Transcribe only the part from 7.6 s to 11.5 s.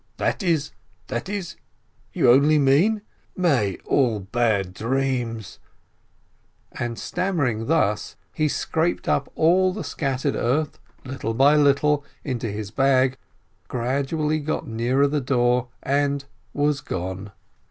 thus, he scraped all the scattered earth, little